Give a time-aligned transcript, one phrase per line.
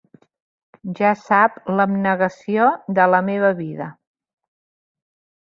[0.99, 3.91] Ja sap l'abnegació de la meva vida